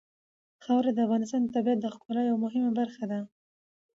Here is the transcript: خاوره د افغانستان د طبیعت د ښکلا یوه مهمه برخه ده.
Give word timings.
خاوره 0.63 0.91
د 0.93 0.99
افغانستان 1.05 1.41
د 1.43 1.49
طبیعت 1.55 1.79
د 1.81 1.85
ښکلا 1.93 2.21
یوه 2.29 2.39
مهمه 2.45 2.71
برخه 2.79 3.03
ده. 3.11 3.19